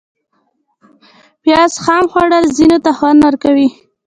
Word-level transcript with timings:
پیاز 1.41 1.73
خام 1.83 2.03
خوړل 2.11 2.45
ځینو 2.57 2.77
ته 2.85 2.91
خوند 2.97 3.19
ورکوي 3.27 3.67